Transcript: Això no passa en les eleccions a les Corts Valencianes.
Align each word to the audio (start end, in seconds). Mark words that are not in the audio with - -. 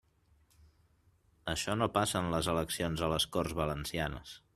Això 1.53 1.75
no 1.81 1.89
passa 1.97 2.21
en 2.23 2.31
les 2.35 2.49
eleccions 2.57 3.05
a 3.05 3.11
les 3.13 3.29
Corts 3.37 3.55
Valencianes. 3.61 4.33